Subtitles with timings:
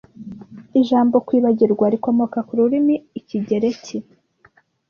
[0.81, 3.97] Ijambo kwibagirwa rikomoka ku rurimi Ikigereki